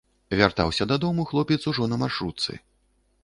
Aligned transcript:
Вяртаўся 0.37 0.87
дадому 0.91 1.25
хлопец 1.31 1.59
ужо 1.71 1.89
на 1.91 1.99
маршрутцы. 2.05 2.57